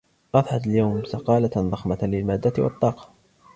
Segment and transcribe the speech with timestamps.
[0.35, 3.13] أضحت اليوم سقالة ضخمة للمادة والطاقة